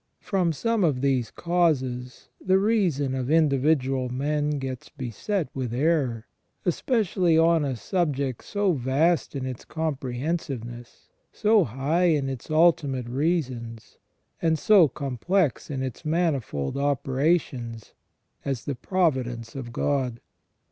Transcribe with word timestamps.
From 0.19 0.51
some 0.51 0.83
of 0.83 1.01
these 1.01 1.29
causes 1.29 2.29
the 2.43 2.57
reason 2.57 3.13
of 3.13 3.29
individual 3.29 4.09
men 4.09 4.57
gets 4.57 4.89
beset 4.89 5.47
with 5.53 5.71
error, 5.75 6.25
especially 6.65 7.37
on 7.37 7.63
a 7.63 7.75
subject 7.75 8.43
so 8.43 8.71
vast 8.73 9.35
in 9.35 9.45
its 9.45 9.63
comprehensiveness, 9.63 11.07
so 11.31 11.65
high 11.65 12.05
in 12.05 12.29
its 12.29 12.49
ultimate 12.49 13.07
reasons, 13.09 13.99
and 14.41 14.57
so 14.57 14.87
complex 14.87 15.69
in 15.69 15.83
its 15.83 16.03
manifold 16.03 16.77
operations 16.77 17.93
as 18.43 18.65
the 18.65 18.73
providence 18.73 19.53
of 19.53 19.71
God. 19.71 20.19